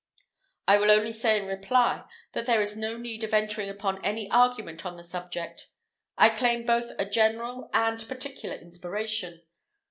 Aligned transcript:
I 0.67 0.77
will 0.77 0.89
only 0.89 1.11
say 1.11 1.37
in 1.39 1.45
reply, 1.45 2.03
that 2.33 2.45
there 2.47 2.59
is 2.59 2.75
no 2.75 2.97
need 2.97 3.23
of 3.23 3.35
entering 3.35 3.69
upon 3.69 4.03
any 4.03 4.27
argument 4.31 4.83
on 4.83 4.97
the 4.97 5.03
subject. 5.03 5.67
I 6.17 6.29
claim 6.29 6.65
both 6.65 6.91
a 6.97 7.05
general 7.05 7.69
and 7.71 7.99
particular 8.09 8.55
inspiration. 8.55 9.43